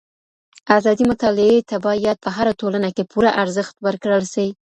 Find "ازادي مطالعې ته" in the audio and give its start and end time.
0.77-1.75